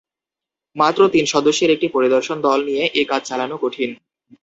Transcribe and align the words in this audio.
মাত্র 0.75 1.01
তিন 1.13 1.25
সদস্যের 1.33 1.69
একটি 1.71 1.87
পরিদর্শন 1.87 2.37
দল 2.41 2.59
দিয়ে 2.65 2.83
এ 2.93 3.03
কাজ 3.07 3.21
চালানো 3.25 3.55
কঠিন। 3.63 3.89